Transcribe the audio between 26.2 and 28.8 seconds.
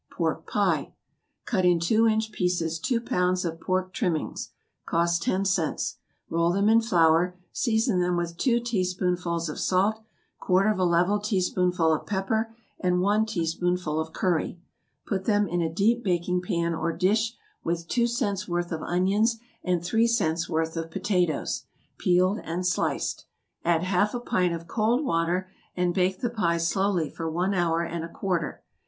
the pie slowly for one hour and a quarter.